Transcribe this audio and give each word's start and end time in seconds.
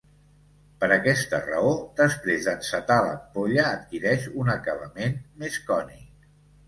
Per 0.83 0.87
aquesta 0.93 1.41
raó, 1.49 1.73
després 1.99 2.47
d'encetar 2.49 2.97
l'ampolla 3.09 3.67
adquireix 3.75 4.27
un 4.45 4.51
acabament 4.55 5.15
més 5.45 5.61
cònic. 5.69 6.31